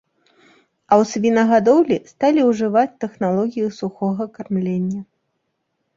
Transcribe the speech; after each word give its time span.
А 0.91 0.93
ў 1.01 1.09
свінагадоўлі 1.11 1.97
сталі 2.13 2.41
ўжываць 2.49 2.97
тэхналогію 3.03 3.67
сухога 3.79 4.23
кармлення. 4.39 5.01